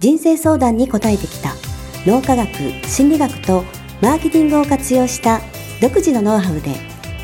[0.00, 1.54] 人生相談に答えてきた。
[2.06, 2.48] 脳科学
[2.88, 3.64] 心理学と
[4.00, 5.42] マーケティングを活用した
[5.82, 6.74] 独自のノウハウで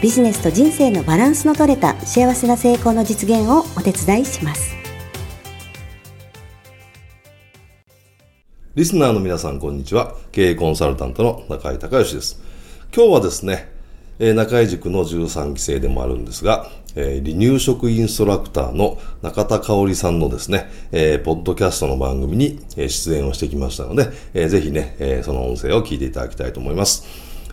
[0.03, 4.77] ビジネスと人生のバランスの取れた幸せな成功の実現をお手伝いします。
[8.75, 10.15] リスナーの皆さんこんにちは。
[10.31, 12.43] 経営コンサルタントの中井隆義です。
[12.95, 13.75] 今日はですね
[14.19, 27.07] 中井塾の13期生でもあるんですがえー、離乳食インストラクターの中田香織さんのですね、えー、ポッドキャストの番組に出演をしてきましたので、えー、ぜひね、えー、その音声を聞いていただきたいと思います。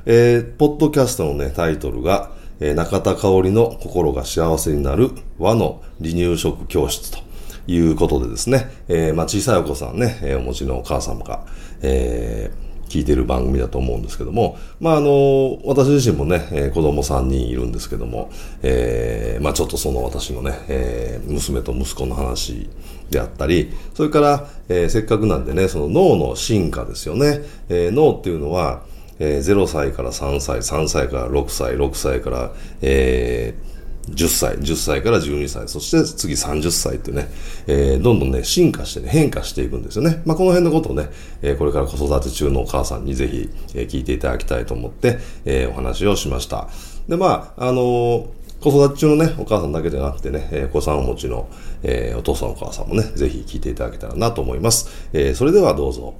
[0.06, 7.20] えー、ポッドキャストのね、タイトルが、えー、中田香織の心が幸せになる和の離乳食教室と
[7.68, 11.46] いうことでですね、えー、まあ小さいお子さんね、えー、お持ちのお母様が、
[11.82, 18.30] えー、聞いてる番組だと思うんですけども、まあ、あの、私自身もね、えー、子供3人いるんですけども、
[18.62, 22.70] えー、まあ、ちょっとその私のね、えー、娘と息子の話
[23.10, 27.42] であったり、それから、えー、せっかくなんでね、その脳の進化ですよね。
[27.68, 28.84] えー、脳っていうのは、
[29.18, 32.52] えー、0歳から3歳、3歳から6歳、6歳から、
[32.84, 33.73] えー、
[34.10, 37.30] 10歳、10歳から12歳、そして次30歳ってね、
[37.68, 40.22] えー、どんどんね、進化してね、変化していくんですよね。
[40.26, 41.10] まあ、この辺のことをね、
[41.42, 46.68] えー、これから子育て中のお母さんにぜひ、えー、聞いていただきたいと思って、えー、お話をしました。
[47.08, 48.28] で、まあ、あのー、
[48.62, 51.50] 子育て中のね、お母さんだけでなくてね、えー、お子さんお持ちの、
[51.82, 55.10] えー、お父さんお母さんもね、ぜひ聞いていただけたらなと思います。
[55.14, 56.14] えー、それではどうぞ。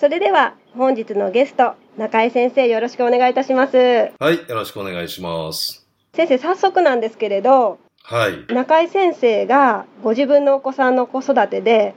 [0.00, 3.76] それでは本日のゲスト中井先生よろしくお願いいたします。
[3.76, 5.86] はいよろしくお願いします。
[6.14, 8.52] 先生早速なんですけれどはい。
[8.52, 11.94] 中井先生がご自分のお子さんの子育てで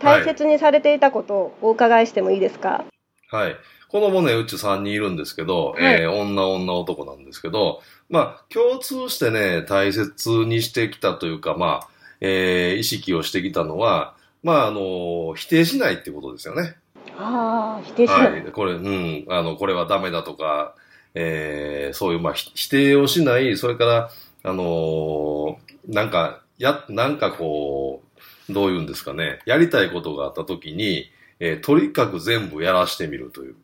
[0.00, 2.84] 大切にされていたことをお伺いしてもいいですか？
[3.30, 3.56] はい、
[3.88, 11.88] 子供ねうち3人いるんですけど、はい、えー、女女男なんですけどまあ共通してね大切にしてきたというかまあ、
[12.20, 16.76] えー、意識をしてきたのはまああの否定しないってことですよね
[17.20, 18.32] ああ、否定しない。
[18.32, 20.74] はい、これ、うん、あの、これはダメだとか、
[21.14, 24.10] えー、そういう、まあ、否定をしない、それから、
[24.42, 28.02] あのー、なんか、や、なんかこ
[28.48, 31.10] う、どういうんですかね、やりたいことがあったときに、
[31.40, 33.56] えー、とにかく全部やらしてみるという。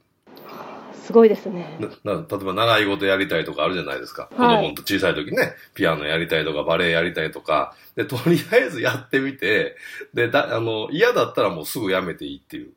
[1.06, 1.78] すごいですね。
[2.02, 4.28] な例えば習い事やりたいとかあるじゃないですか。
[4.36, 9.76] はい、子供と小さい時ね、ピアノやりたいとか、バレエやりたいとか、で、とりあえずやってみて、
[10.14, 12.72] で、だ、あの、嫌だったらもうすぐやめていいっていう。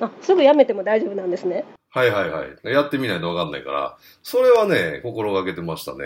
[0.00, 1.64] あ、すぐやめても大丈夫なんですね。
[1.90, 2.56] はいはいはい。
[2.64, 6.04] やってみないとわかんないから、それはね、心がけてましたね。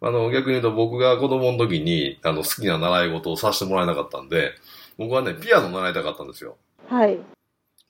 [0.00, 4.52] あの、逆に言うと僕が子供の時に、あの、好きな習い事をさせてもらえなかったんで、
[4.98, 6.56] 僕はね、ピアノ習いたかったんですよ。
[6.88, 7.18] はい。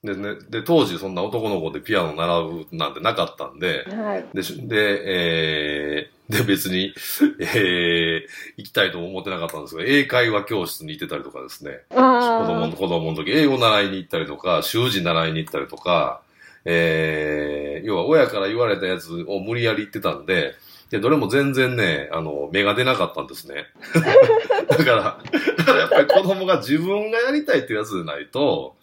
[0.04, 4.24] でね、で、当時そんな男の子でピアノ習うなんてなかったんで、はい。
[4.34, 6.92] で、で、えー、で、別に、
[7.40, 11.80] えー、行きたいとも思ってなかったんですけど、英会話教室に行ってたりとかですね。
[11.90, 16.20] 子供の、子供の時、英語習いに行ったりとか、習字習いに行ったりとか、
[16.64, 20.54] えー、要は親から言われたやつを無理やり言ってたんで、
[20.90, 23.66] で、どれも全然ね、あの、芽が出なかったんですね。
[24.68, 25.18] だから、
[25.56, 28.75] だからやっぱり子供が自分がやりたいっていうやつでないと、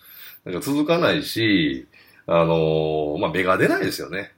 [0.46, 1.88] なんか続かないし、
[2.26, 4.34] あのー、まあ、芽が出ないですよね。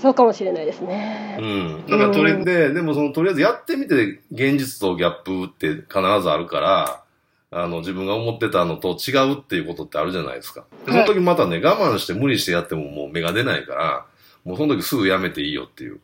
[0.00, 1.38] そうかもしれないですね。
[1.40, 1.86] うん。
[1.86, 7.02] だからとり、うん、で、でもその、とりあえずやってみて、現実とギャップって必ずあるから、
[7.50, 10.64] あの、自分が思ってたのと違うっていうことってあるじゃないですか。
[10.86, 14.06] その時またね、我慢して無理してやってももう芽が出ないから、
[14.44, 16.00] もうその時すぐやめていいよっていう。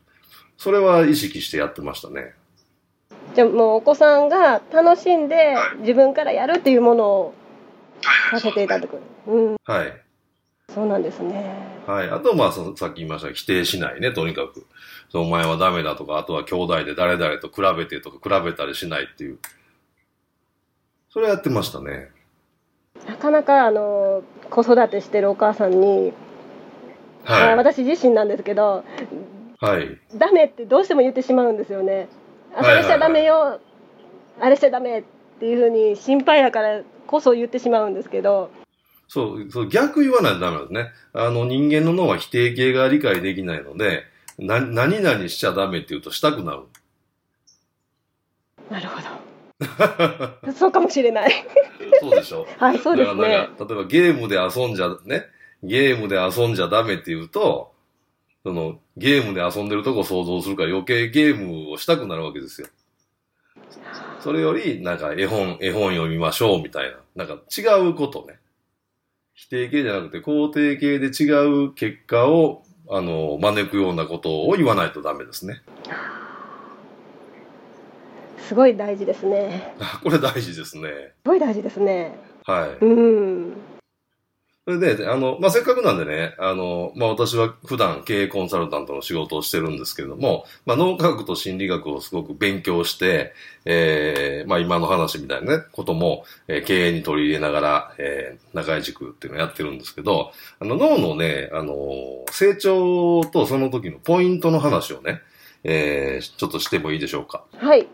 [0.57, 2.35] それは意識してやってましたね。
[3.35, 7.35] じゃあもうお子さんが楽しんで自分からやるっていうものを
[8.31, 8.99] させていただく。
[9.27, 9.57] うん。
[9.65, 10.03] はい。
[10.73, 11.55] そうなんですね。
[11.87, 12.11] はい。
[12.11, 14.67] あと、まあ、さっき言いました否定しないね、とにかく。
[15.15, 19.39] お前はダメだとか、あとは兄弟で誰々と比べてとか、比べたりしないっていう。
[21.11, 22.11] それやってましたね。
[23.07, 26.13] なかなか、あの、子育てしてるお母さんに、
[27.25, 28.85] はい、私自身なんですけど、
[29.61, 29.99] はい。
[30.17, 32.09] ダメってどうしても言ってしまうんですよね。
[32.57, 33.61] あ、それしちゃダメよ、
[34.41, 35.05] あれしちゃダメっ
[35.39, 36.83] ていうふうに心配やから
[37.13, 38.51] こそ言ってしまうんですけど。
[39.07, 40.91] そう、そう逆言わないとダメなんですね。
[41.13, 44.05] あの人間の脳は否定形が理解できないので、
[44.39, 46.63] な、何々しちゃダメって言うとしたくなる。
[48.71, 49.01] なるほ
[50.47, 50.53] ど。
[50.57, 51.33] そうかもしれない。
[52.01, 53.21] そうでしょ はい、そうですね。
[53.21, 55.27] 例えばゲームで遊んじゃ、ね、
[55.63, 57.75] ゲームで遊んじゃダメって言うと、
[58.43, 62.69] その、ゲームで遊んでるとこ想像するから余計ゲームをしたくなるわけですよ。
[64.23, 67.25] それより、なんか絵本、絵本読みましょうみたいな。
[67.25, 68.39] なんか違うことね。
[69.35, 75.63] 否定形じゃなくて肯定形で違う結果を、あの、招くようなことを言わないとダメですね。
[78.39, 79.75] すごい大事ですね。
[79.81, 80.91] あこれ大事ですね。
[81.25, 82.17] すごい大事ですね。
[82.45, 82.85] はい。
[82.85, 83.53] うん。
[84.65, 93.33] それで、あの、まあ、せっかくなんでね、あの、まあ、私は普段経営コンサルタントの仕事をしてるんですけれども、まあ、脳科学と心理学をすごく勉強して、
[93.65, 100.31] えー、まあ、今の話みたいなね、ことも、えー経営に取り入れながら、えー、中井塾っていうのをやってるんですけど、
[100.61, 101.75] あの、脳のね、あの、
[102.31, 105.23] 成長とその時のポイントの話をね、
[105.65, 107.45] えー、ちょっとしてもいいでしょうか？
[107.57, 107.81] はい。
[107.81, 107.87] よ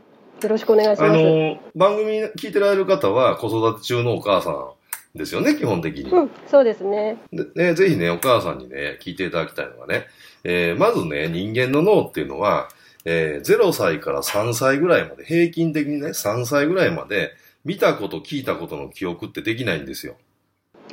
[0.49, 1.19] ろしくお願いしあます。
[1.19, 4.71] の、番組聞いてられる方は子育て中のお母さん
[5.19, 6.11] ですよね、基本的に。
[6.11, 7.19] うん、そうですね。
[7.33, 10.07] でね、ぜひね、お母さんにね、聞いていただきたいのがね、
[10.45, 12.69] えーまずね、人間の脳っていうのは、
[13.05, 17.33] えー0歳から3歳ぐらいまで、平均的にね、3歳ぐらいまで、
[17.65, 20.17] 見たこと、聞いたことの記憶ってできないんですよ。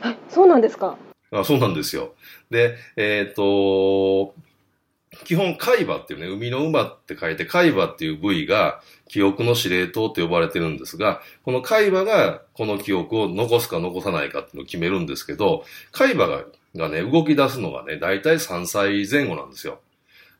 [0.02, 0.98] はい、そうなんですか。
[1.32, 2.14] あそうなんですよ。
[2.50, 4.34] で、えっ、と、
[5.24, 16.44] 基本、海馬っていうね、海の馬って書いて、海馬っていう部位が、記憶の司令塔って呼ばれてるんですが、この海馬が、この記憶を残すか残さないかっていうのを決めるんですけど、海馬が
[16.76, 19.80] がね、動き出すのがね、大体3歳前後なんですよ。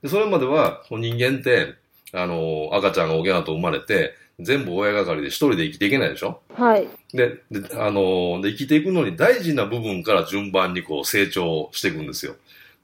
[0.02, 1.76] でそれまでは、人間って、
[2.12, 6.42] あの、赤ちゃんがおぎゃーと生まれて、全部親がかりで一人で生きていけないでしょ？
[6.56, 6.88] はい。
[7.14, 12.36] で、で、あのーで、生きていくのに大事な部分から順番にこう成長していくんですよ。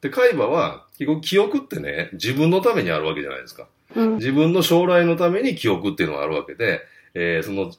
[0.02, 3.68] で、海馬は、結局記憶ってね、自分のためにあるわけじゃないですか。
[3.96, 4.16] うん。
[4.18, 6.82] 自分の将来のために記憶っていうのがあるわけで、
[7.14, 7.72] えーその、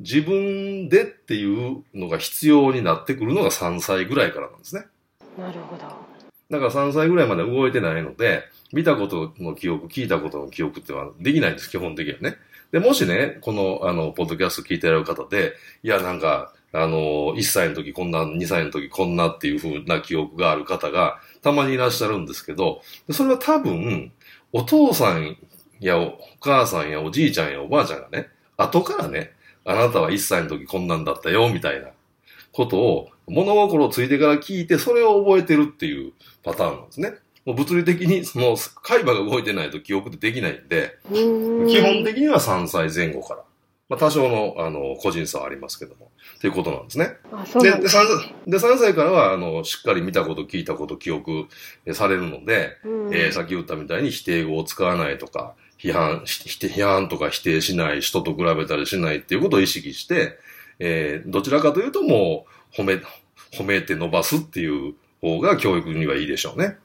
[0.00, 4.86] 自分でっていうのが必要になってくるのが3歳ぐらいからなんですね。
[5.36, 5.82] なるほど。
[6.50, 12.36] だから3歳ぐらいまで動いてないので、見たことの記憶、聞いたことの記憶ってはできないんです、基本的にはね。
[12.72, 24.12] で、もしね、この、あの、ポッドキャスト聞いてられる方で、いや、なんか、あの、1歳の時こんな、2歳の時こんなっていう風な記憶がある方が、たまにいらっしゃるんですけど、それは多分、
[24.52, 25.36] お父さん
[25.80, 29.32] やお母さんやおじいちゃんやおばあちゃんがね、後からね、
[29.64, 31.88] あなたは1歳の時こんなんだったよ、みたいな
[32.52, 36.12] ことを、物心ついてから聞いて、それを覚えてるっていう
[36.42, 37.14] パターンなんですね。
[37.44, 43.42] もう物理的に、その、海馬が動いてないと記憶ってできないんで、基本的には3歳前後から。
[43.88, 46.10] まあ、多少の、あの、個人差はありますけども。
[46.40, 47.16] ということなんですね。
[47.32, 47.96] あ、そうで、でです。
[47.96, 51.46] 3, で3歳からは、あの、しっかり見たこと、聞いたこと、記憶
[51.84, 60.38] えされるので、うんえーさっき言ったみたいに否定語を使わないとか、批判、し否定批判とか否定しない、人と比べたりしないっていうことを意識して、
[60.78, 63.00] えーどちらかというともう、褒め、
[63.52, 66.76] 褒めて伸ばすっていう方が教育にはいいでしょうね。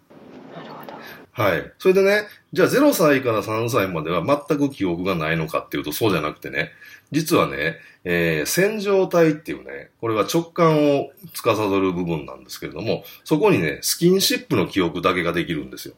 [1.36, 1.74] はい。
[1.80, 6.72] それでね、じゃあ0歳から3歳までは全く記憶がないのかっていうとそうじゃなくてね、
[7.12, 15.96] 実はね、えー線状体っていうね、これは直感を司る部分なんですけれども、そこにね、スキンシップの記憶だけができるんですよ。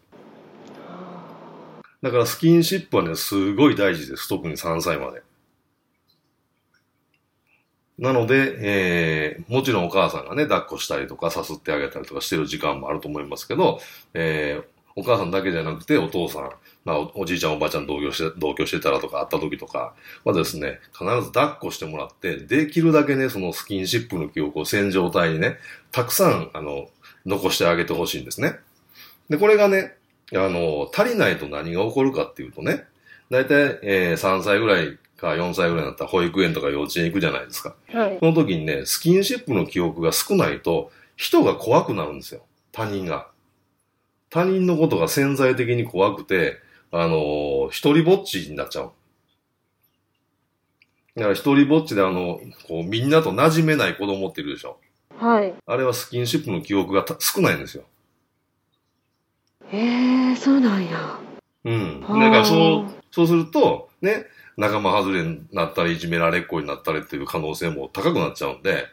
[2.02, 4.30] だからスキンシップはね、すごい大事です。
[4.30, 5.22] 特に3歳まで。
[7.98, 13.80] なので、えー、もちろんお母さんがね、抱っこしたりとか、さすってあげたりとかしてる時間もあると思いますけど、
[14.14, 16.50] えー、お母さんだけじゃなくて、お父さん、
[16.86, 25.58] まあ、おおじいちゃんおばあちゃん同居して、同居してたらとか、会った時とかはですね、必ず抱っこしてもらって、できるだけね、そのスキンシップの記憶を線状体にね、
[25.92, 26.90] たくさん、あの、
[27.26, 28.56] 残してあげてほしいんですね。
[29.30, 29.96] で、これがね、
[30.34, 32.86] あの、足りないと何が起こるかっていうとね、
[33.30, 37.76] だいたい、えー3歳ぐらいか4歳ぐらいになったら保育園とか幼稚園行くじゃないですか。
[37.92, 38.18] はい。
[38.20, 42.46] その時にね、スキンシップの記憶が少ないと、人が怖くなるんですよ。
[42.72, 43.28] 他人が。
[44.36, 46.58] 他人のことが潜在的に怖くて、
[46.92, 48.92] あのー一人ぼっちになっちゃう。
[51.16, 54.78] だから一人ぼっちであの、こう、みんなと馴染めない子供っているでしょ。
[55.18, 55.54] はい。
[55.66, 57.86] あれはスキンシップの記憶がた少ないんですよ。
[59.70, 61.18] へえ、そうなんや。
[61.64, 62.02] うん。
[62.02, 64.26] だはあからそう、そうすると、ね、
[64.58, 68.88] 仲間外れになったり、いじめられっ子になったりっていう可能性も高くなっちゃうんで、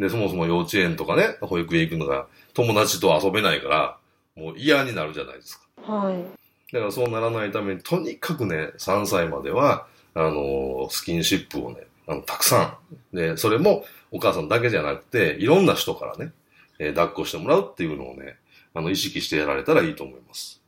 [0.00, 3.99] で、そもそも幼稚園とかね、保育園行くのが友達と遊べないから、
[4.40, 5.92] もう嫌になるじゃないですか。
[5.92, 6.24] はい。
[6.72, 12.78] だからそうならないために、とにかくね、3歳までは、あのスキンシップをね、あの、たくさ
[13.12, 13.16] ん。
[13.16, 16.32] で、それもお母さんだけじゃなくて、いろんな人からね、
[16.78, 18.36] えー抱っこしてもらうっていうのをね、
[18.72, 20.62] あの、意識してやられたらいいと思います。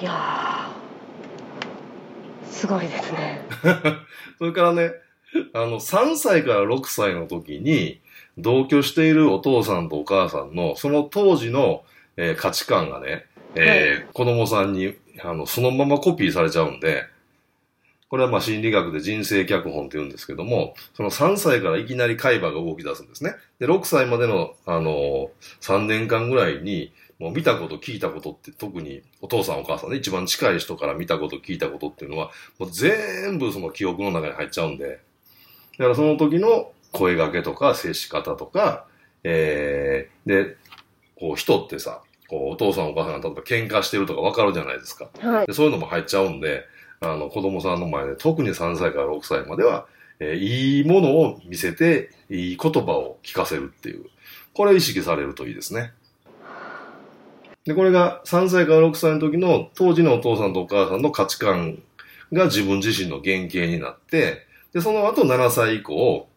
[0.00, 3.42] いやーすごいですね。
[4.38, 4.92] それからね、
[5.52, 8.00] あの、3歳から6歳の時に、
[8.38, 11.84] 同居しているお父さんとお母さんの、その当時の、
[12.16, 17.04] えー価値観がね、えー子供さんに、あの、そのままコピーされちゃうんで、
[18.08, 23.34] これはまあ心理学で人生脚本って言うんですけども、その3歳からいきなり海馬が動き出すんですね。
[23.58, 25.30] で、6歳までの、あの
[25.60, 35.00] 3年間ぐらいに、もう見たこと聞いたことって特にお父さんお母さんね、一番近い人から見たこと聞いたことっていうのは、もう全部その記憶の中に入っちゃうんで、
[35.78, 38.86] だからその時の声掛けとか接し方とか、
[39.24, 40.56] えー、で、
[41.18, 45.08] こう人ってさ、こうお父さんお母さんが例えば喧嘩してるとかわかるじゃないですか。
[45.20, 45.46] はい。
[45.46, 46.64] でそういうのも入っちゃうんで、
[47.00, 49.86] あの、子供さんの前で、特に3歳から6歳までは、
[50.20, 54.06] えーいいものを見せて、いい言葉を聞かせるっていう。
[54.52, 55.92] これを意識されるといいですね。
[57.64, 61.82] で、これが3歳から6歳の時の当時のお父さんとお母さんの価値観
[62.32, 66.28] が自分自身の原型になって、で、その後7歳以降、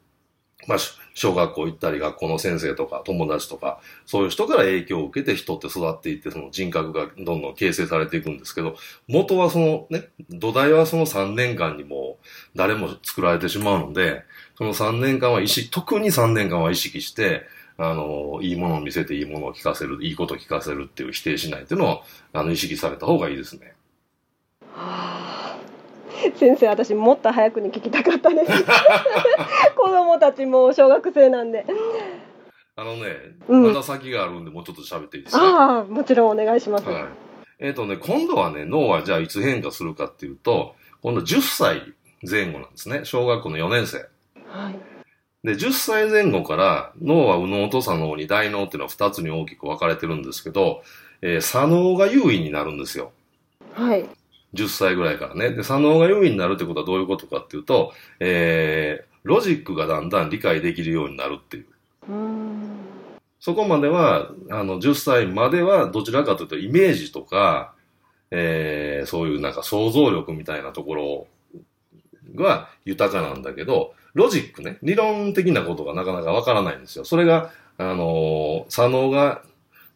[0.67, 0.77] まあ、
[1.13, 8.75] 小学校行ったり、学校の先生とか友達とか、そういう人から影響を受けて人って育っていって、その人格がどんどん形成されていくんですけど、
[9.07, 12.17] 元はそのね、土台はその3年間にも
[12.55, 14.23] 誰も作られてしまうので、
[14.57, 17.43] その3年間は意識、特に3年間は意識して、
[17.77, 23.73] あの、いいものを見せていいものを聞かせる、いいことを聞かせるっていう否定しないっていうのを、あの、意識された方がいいですね。
[24.73, 25.30] はあ
[26.37, 28.51] 先生、私もっと早くに聞きたかったです。
[29.75, 31.65] 子供たちも小学生なんで。
[32.75, 33.15] あのね、
[33.47, 35.43] うんまだ先があるんで、もうちょっと喋っていいですか？
[35.43, 36.89] ああ、もちろんお願いします。
[36.89, 37.03] はい。
[37.59, 41.93] えっ、とね、今度はね、脳はじゃあいつ変化するかっていうと、今度10歳
[42.27, 43.01] 前後なんですね。
[43.03, 43.97] 小学校の4年生。
[44.47, 44.79] はい。
[45.43, 50.81] で、10歳前後から脳は右脳と左脳に大脳っていうのは2つに大きく分かれてるんですけど、
[51.21, 53.11] えー左脳が優位になるんですよ。
[53.73, 54.05] はい。
[54.53, 55.51] 10歳ぐらいからね。
[55.51, 61.65] で、左脳が優位になるってことはどういうことかっていうと、えー、ロジックがだんだん理解できるようになるっていう。
[63.39, 67.73] そこまでは、あの、10歳まではどちらかというとイメージとか、
[68.29, 71.27] えー、そういうなんか想像力みたいなところ
[72.35, 77.05] が豊かなんだけど、ロジックね、理論的なことがなかなかわからないんですよ。
[77.05, 79.43] それが、あのー左脳が、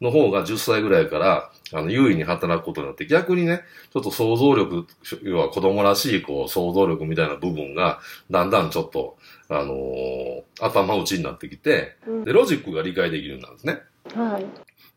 [0.01, 4.85] の方が10歳ぐらいから、あの、優位に働くことによって、逆にね、ちょっと想像力、
[5.23, 9.17] 要は子供らしい、こう、想像力みたいな部分が、だんだんちょっと、
[9.49, 13.79] あのー頭打ちになってきて、うんで、ロジックが理解できるようになるんですね。
[14.15, 14.45] はい。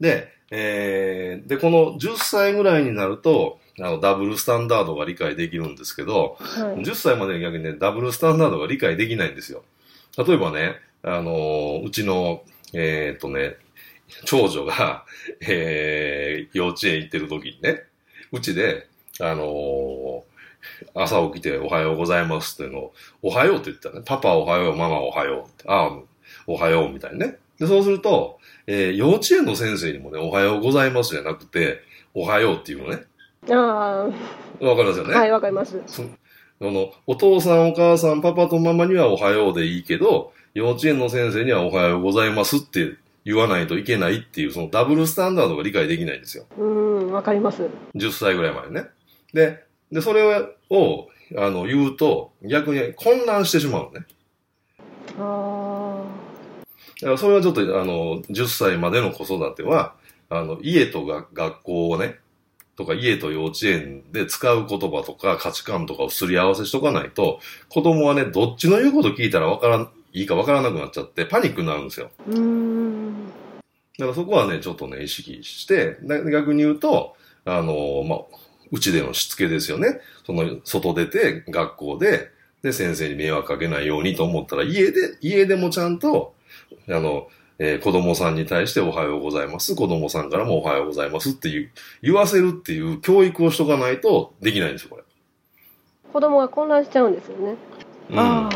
[0.01, 6.83] で、えー、で、この10歳ぐらいになると、あの、ダブルスタンダードが理解できるんですけど、はい。
[6.83, 9.63] 10歳までに逆にね、ダブルスタンダードが理解できないんですよ。
[10.17, 13.57] 例えばね、あのーうちの、えーっとね、
[14.25, 15.05] 長女が、
[15.47, 17.83] えー、幼稚園行ってる時にね、
[18.33, 18.87] うちで、
[19.21, 20.29] あのー
[20.93, 25.99] 朝起きておはようございますっていうのを、おはようって言ったらね、パパおはよう、ママおはようって、ああ、
[26.49, 27.39] おはようみたいにね。
[27.61, 31.81] で、そうすると、えー幼稚園の先生にもね、おはようございますじゃなくて、
[32.13, 33.05] おはようっていうのね。
[33.51, 34.09] あ
[34.61, 35.15] わかりますよあ、ね？
[35.15, 35.81] はい、わかります。
[35.87, 36.07] そあ
[36.65, 42.95] の、お父さんお母さんパパとママにはおはようでいいけど、幼稚園の先生にはおはようございますって
[43.25, 46.47] 言わないといけないっていう、そのダブルスタンダードが理解できないんですよ。
[46.57, 46.65] うー
[47.09, 47.63] ん、わかります。
[47.95, 48.89] 10歳ぐらいまでね。
[49.33, 54.07] で、で、それを、あの、言うと、逆に混乱してしまうのね。
[55.19, 56.05] あ
[57.01, 59.95] だからそれはちょっと、あの、10歳までの子育ては、
[60.31, 62.19] あの、家とが学校をね、
[62.77, 72.11] とか家と幼稚園で使う言葉とか価値観とかをすり合わせしとかないと、子供はね、どっちの言うこと聞いたらわからん、いいかわからなくなっちゃって、パニックになるんですよ。
[73.99, 78.19] だからそこはね、ちょっとね、意識して、だ逆に言うと、あの、まあ、
[78.71, 80.01] うちでのしつけですよね。
[80.27, 82.31] その、外出て、学校で、
[82.63, 86.35] で、先生に迷惑かけないようにと思ったら、家で、家でもちゃんと、
[86.89, 87.29] あの、
[87.61, 89.75] えー子供さんに対しておはようございます。
[89.75, 91.71] 子供さんからもおはようございますっていう、
[92.03, 95.03] 言わせるっていう教育をしとかないとできないんですよ、これ。
[96.13, 97.57] 子供が混乱しちゃうんですよね。
[98.11, 98.19] うん。
[98.19, 98.49] あ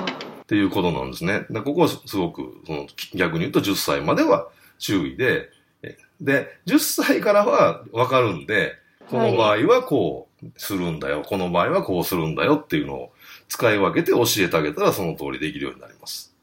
[0.52, 1.32] っていうことなんですね。
[1.32, 5.48] だからここはすごく、その、逆に言うと10歳までは注意で、
[5.82, 8.74] えで、10歳からはわかるんで、
[9.08, 13.12] この場合はこうするんだよ、この場合はこうするんだよっていうのを
[13.48, 16.34] 使い分けて教えてあげたらその通りできるようになります。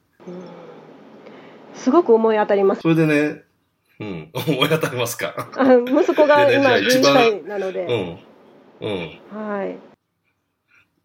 [1.76, 2.82] すごく思い当たります。
[2.82, 3.44] それでね、
[4.00, 5.52] うん、思い当たりますか？
[5.56, 8.20] あ息子が今12じゃあ一番歳なのうで、ん。
[8.82, 9.20] うん。
[9.32, 9.89] はい。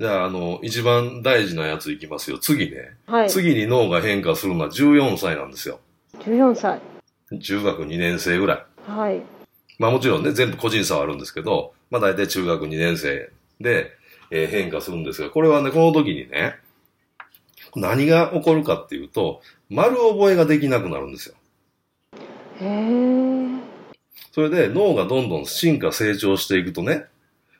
[0.01, 2.39] じゃあ、あの、一番大事なやついきますよ。
[2.39, 2.97] 次ね。
[3.07, 3.31] はい。
[3.31, 5.79] 次に脳が変化するのは14歳なんですよ。
[6.21, 6.81] 14歳。
[7.41, 8.91] 中学2年生ぐらい。
[8.91, 9.23] はい。
[9.79, 13.93] まあもちろんね、全部個人差はあるんですけど、まあ大体中学2年生で、
[14.31, 16.57] えー変化するんですが、これはね、この時にね、
[17.77, 21.35] 何が起こるかっていうと、丸覚えができなくなるんですよ。
[22.61, 23.15] へえ。
[24.33, 27.07] それで脳がどんどん進化成長していくとね、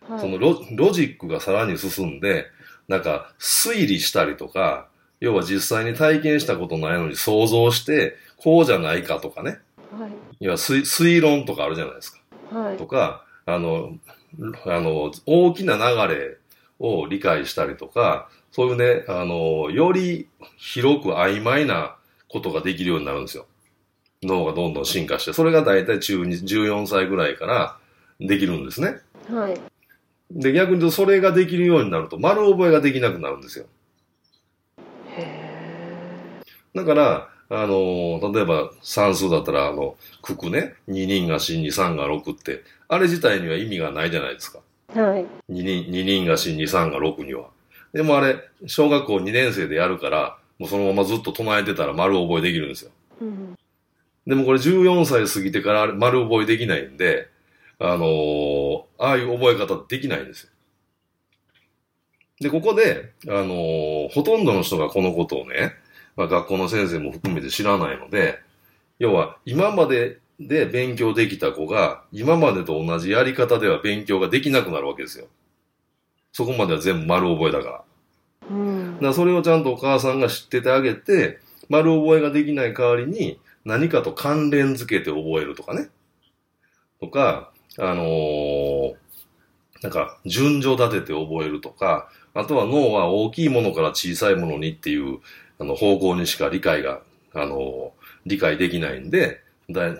[0.09, 2.47] はいそのロロジックがさらに進んで、
[2.89, 4.89] なんか推理したりとか、
[5.21, 9.59] 要は実際に体験したことないのに想像して、こうじゃないかとかね。
[9.99, 10.11] はい。
[10.41, 12.19] いや推推論とかあるじゃないですか。
[12.51, 12.87] はいと。
[12.87, 13.93] か、あの、
[14.67, 16.37] あの、大きな流れ
[16.79, 21.97] を理解したりとか、そういうね、あの、より広く曖昧な
[22.29, 23.47] ことができるようになるんですよ。
[24.23, 27.79] 脳がどんどん進化して、それが大体中に14歳ぐらいから
[28.21, 28.97] できるんですね。
[29.31, 29.61] はい。
[30.31, 33.67] で、逆に言うとそれができるようになると丸覚えができなくなるんですよ。
[36.75, 44.61] だから、あの、例えば算数だったら、あの、九九ね、2人が死に3が6って、あれ自体には意味がないじゃないですか。
[44.89, 45.27] はい。
[45.51, 47.51] 2人、二人が死に3が6には。
[47.93, 52.91] でもあれ、小学校2年生でやるから、もうそのままずっと唱えてたら丸覚えできるんですよ。
[53.21, 53.55] うん。
[54.27, 57.29] でもこれ14歳過ぎてから丸覚えできないんで、
[57.79, 60.51] あのーああいう覚え方できないんですよ。
[62.41, 65.73] で、ここで、あのーほとんどの人がこのことをね、
[66.17, 68.39] まあ学校の先生も含めて知らないので、
[68.99, 75.27] 要は今までで勉強できた子が、今までと同じやり方では勉強ができなくなるわけですよ。
[76.33, 77.85] そこまでは全部丸覚えだから。
[78.51, 81.39] うんだからそれをちゃんとお母さんが知っててあげて、
[81.69, 85.89] 丸覚えができない代わりに何かと関連付けて覚えるとかね。
[87.01, 88.95] とか、あのー
[89.83, 95.19] なんか順序立てて覚えるとか、あとは脳は大きいものから小さいものにっていう
[95.59, 97.01] あの方向にしか理解が、
[97.35, 99.95] あのー理解できないんで、だ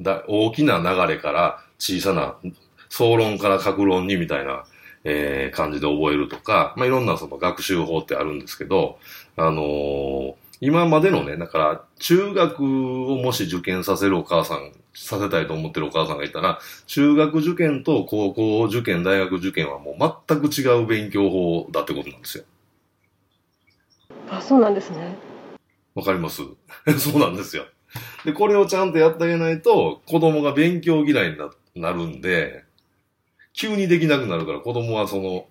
[0.00, 2.36] だ大きな流れから小さな
[2.88, 4.64] 総論から格論にみたいな
[5.04, 8.98] えー感じで覚えるとか、まあ、いろんなその学習法ってあるんですけど、
[9.36, 12.60] あのー今までのね、だから、中学
[13.12, 22.44] をもし受験させるお母さん、させたいと思ってるお母さんがいたら、中学受験と高校受験、大学受験はもう全く違う勉強法だってことなんですよ。
[24.30, 25.16] あ、そうなんですね。
[25.94, 26.42] わかります？
[26.98, 27.66] そうなんですよ。
[28.24, 32.64] で、これをちゃんとやってあげないと、子供が勉強嫌いにななるんで、
[33.52, 35.46] 急にできなくなるから、子供はその、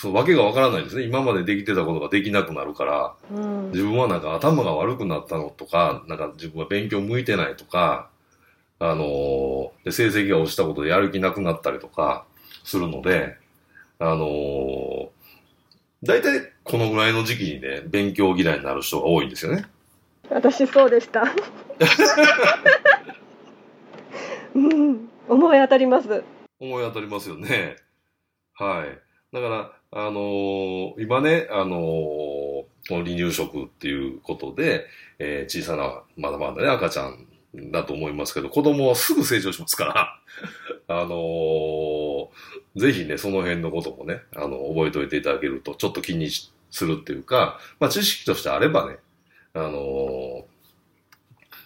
[0.00, 1.02] そのわけがわからないんですね。
[1.02, 3.70] 今までできてたことができなくなるから、うん。
[3.70, 8.08] 自分はなんか頭が悪くなったのとか、なんか自分は勉強向いてないとか、
[8.78, 12.24] あのーで成績が落ちたことでやる気なくなったりとか
[12.64, 13.36] するので、
[13.98, 15.08] あのー
[16.02, 19.66] 大体このぐらいの時期にね、勉強嫌いになる人が多いんですよね。
[20.30, 21.24] 私そうでした。
[24.54, 25.10] うん。
[25.28, 26.24] 思い当たります。
[26.58, 27.76] 思い当たりますよね。
[28.54, 28.98] はい。
[29.34, 31.80] だから、あのー今ね、あのー
[32.88, 34.86] この離乳食っていうことで、
[35.18, 37.26] えー小さな、まだまだね、赤ちゃん
[37.72, 40.18] だと思いますけど、子供はすぐ成長しますから、
[40.88, 42.28] あのー
[42.76, 48.98] ぜひね、その辺のこともね、あの、覚えておいていただけると、ちょっと気にするっていうか、まあ、知識としてあればね、
[49.54, 50.44] あのー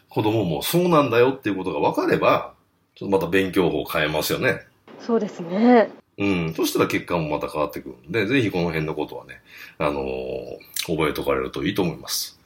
[0.09, 2.55] 子供もそうなんだよっていうことが分かれば、
[2.95, 4.61] ちょっとまた勉強法を変えますよね。
[5.01, 5.91] そうですね。
[6.18, 6.55] うん。
[6.55, 9.40] そしたら結果もまた変わってくるんで、ぜひこの辺のことはね、
[9.79, 12.38] あのー覚えとかれるといいと思います。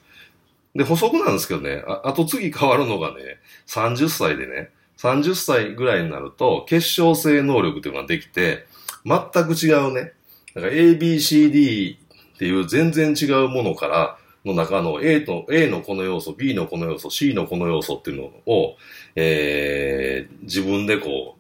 [0.75, 8.67] で、補足なんですけどね、ああと次変わるのがね、30歳でね、30歳ぐらいになると、結晶性能力っていうのができて、
[9.05, 10.13] 全く違うね、
[10.55, 11.99] なんか A, B, C, D
[12.35, 18.77] っていう全然違うものから、の中の A と、A のこの要素、B のこの要素、C のこの要素っていうのを、
[19.17, 21.38] えー、自分でこう、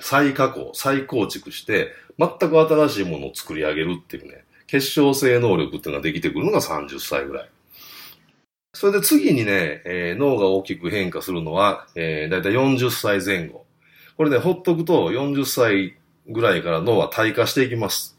[0.00, 7.50] 再加工、再構築して、全く新しいものを作り上げるっていうね、結晶性能力っていうのができてくるのが30歳ぐらい。
[8.74, 13.66] それで次にね、えー脳が大きく変化するのは、えー、だいたい40歳前後。
[14.16, 18.16] これね、ほっとくと40歳ぐらいから脳は退化していきます。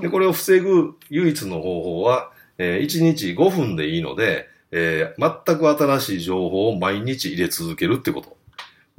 [0.00, 8.39] で、これを防ぐ唯一の方法は、えー1日5分でいいので、えー全く新しい情報を毎日入れ続けるってこと。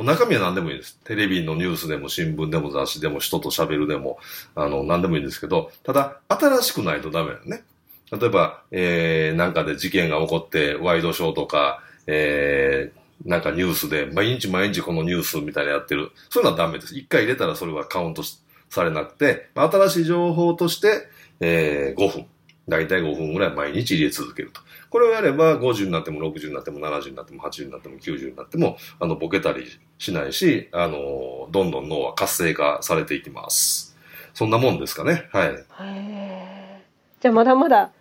[0.03, 0.99] 中身は何でもいいです。
[1.03, 4.19] テレビのニュースでも新聞でも雑誌でも人と喋るでも、
[4.55, 7.63] あの、何でもいいんですけど、ただ、新しくないとダメだよね。
[8.11, 16.11] 例えば、えー、なんかで事件が起こって、ワイドショーとか、えー、なんかニュースで、毎日毎日このニュースみたいなやってる。
[16.29, 16.97] そういうのはダメです。
[16.97, 18.23] 一回入れたらそれはカウント
[18.69, 21.07] されなくて、新しい情報として、
[21.39, 22.25] えー、5分。
[22.67, 24.61] だいたい5分ぐらい毎日入れ続けると。
[24.91, 29.65] これをやれば、50になっても60になっても70になっても80になっても90になっても、あの、ボケたり
[29.97, 33.97] しないし、あの、どんどん脳は活性化されていきます。
[34.33, 35.29] そんなもんですかね。
[35.31, 35.47] はい。
[35.47, 36.81] へえ。
[37.21, 37.91] じゃあまだまだ、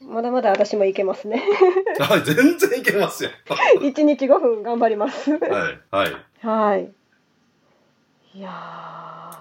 [0.00, 1.42] まだまだ私もいけますね。
[2.00, 3.30] はい、全然いけますよ。
[3.82, 5.32] 1日5分頑張ります。
[5.32, 6.16] はい、はい。
[6.40, 6.90] はい。
[8.34, 9.38] いやー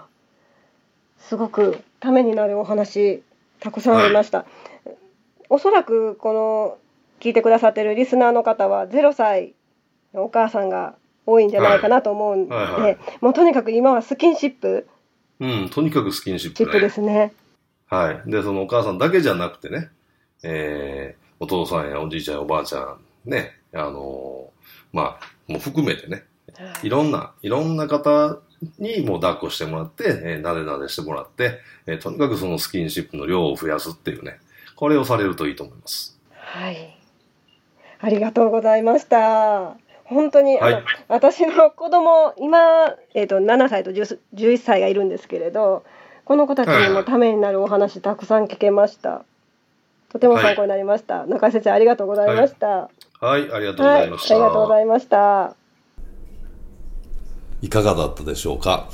[1.20, 3.22] すごくためになるお話
[3.60, 4.46] たくさんありました。
[5.50, 6.78] おそらくこの
[7.20, 9.54] 聞いてくださってるリスナーの方は0歳
[10.14, 14.88] のお母さんが多いんじゃないかなと思うんで、はいはいはいもうとにかく今はスキンシップ
[15.40, 16.66] うん、とにかくスキンシップ、ね。
[16.66, 17.34] シップですね。
[17.88, 18.32] はい。
[18.32, 19.90] で、そのお母さんだけじゃなくてね、
[20.44, 26.24] えー、お父さんやおじいちゃんやおばあちゃん、ね、あのーまあ、もう含めてね、
[26.82, 28.40] いろんな、いろんな方
[28.80, 34.40] にもう抱っこしてもらって、えー、なでなでしてもらって、えーとにかくそのスキンシップの量を増やすっていうね、
[34.76, 36.20] これをされるといいと思います。
[36.32, 36.97] はい。
[38.00, 39.78] ありがとうございました。
[40.06, 45.84] 本当に、はいあの私の子供今、えー、と7歳と10 11歳がいるんですけれど
[46.24, 49.26] この子たちにもためになるお話たくさん聞けました。
[50.10, 51.26] とても参考になりました。
[51.26, 52.90] 中井先生ありがとうございました。
[53.20, 54.40] はい、ありがとうごはい、ありざいました。
[54.40, 55.56] がとうございました。
[57.62, 58.88] いかがだったでしょうか？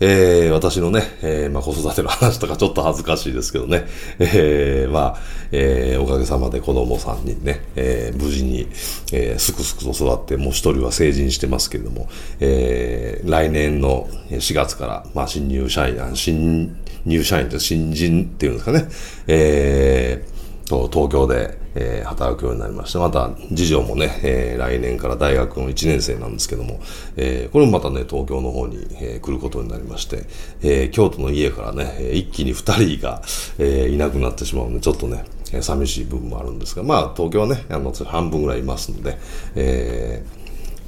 [0.00, 3.86] えー、私のね、えー、まあ子育ての話とかちょっと恥ずかしいですけどね、
[4.18, 5.16] えー、まあ、
[5.52, 8.68] えー、おかげさまで子供さんにね、えー、無事に、
[9.12, 12.08] えー、すくすくと育って、もう一人は成人してますけれども、
[12.40, 18.88] えー、来年の4月から、まあ新入社員、新入社員と新人っていうんですかね、
[19.28, 26.80] えー、東京で、えー働くようになりまして、また、次女もね、えー来年から大学の1年生なんですけども、
[27.16, 30.24] えーこれもまたね、東京の方に、えー来ることになりまして、
[30.62, 33.22] えー京都の家からね、一気に2人が、
[33.58, 39.16] えーいなくなってしまうので、ちょっとね、え寂しい部分もあるんですが、まあ、東京はね、あの、半分ぐらいいますので、
[39.54, 40.24] え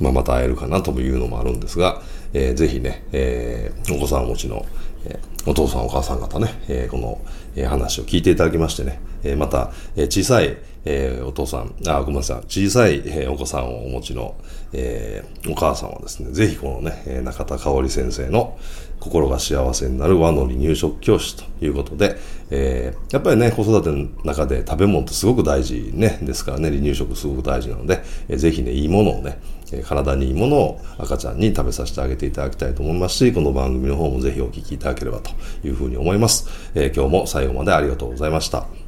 [0.01, 4.65] ーまあ、また会えるかなというのもあるんですが、えーぜひね、えーお子さんお持ちの、
[5.05, 7.21] えーお父さんお母さん方ね、えーこの、
[7.57, 14.37] え話を聞いていただきましてね、えーまた、えー小さい、えーお父さん、あ、ごめんなさい、小さい、えーお子さんをお持ちの、
[14.73, 18.59] えーお母さんはですね、ぜひこのね、えー中田香織先生の
[19.01, 22.17] 心が幸せになる和の離乳食教室ということで、
[22.51, 29.41] えーやっぱりね、子育ての中で食べ物ってすごく大事ね、ですからね、離乳食すごく大事なので、えーぜひね、いいものをね、
[29.85, 35.31] 体にいいものを赤ちゃんに食べさせてあげていただきたいと思いますし、この番組の方もぜひお聞きいただければと
[35.63, 36.49] いうふうに思います。
[36.75, 38.88] えー今日も最後までありがとうございました。